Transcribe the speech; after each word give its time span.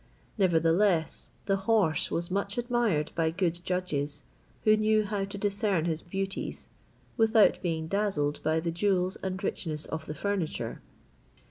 Nevertheless 0.35 1.29
the 1.45 1.57
horse 1.69 2.09
was 2.09 2.31
much 2.31 2.57
admired 2.57 3.11
by 3.13 3.29
good 3.29 3.63
judges, 3.63 4.23
who 4.63 4.75
knew 4.75 5.03
how 5.05 5.25
to 5.25 5.37
discern 5.37 5.85
his 5.85 6.01
beauties, 6.01 6.69
without 7.17 7.61
being 7.61 7.87
dazzled 7.87 8.41
by 8.41 8.59
the 8.61 8.71
jewels 8.71 9.15
and 9.17 9.43
richness 9.43 9.85
of 9.85 10.07
the 10.07 10.15
furniture. 10.15 10.81